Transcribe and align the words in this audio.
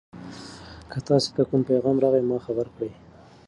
که 0.91 0.97
تاسي 1.07 1.29
ته 1.35 1.41
کوم 1.49 1.61
پیغام 1.69 1.95
راغی 2.03 2.21
ما 2.29 2.37
خبر 2.45 2.67
کړئ. 2.75 2.91